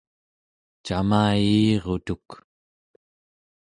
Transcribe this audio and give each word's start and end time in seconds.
cama-i-irutuk 0.85 2.29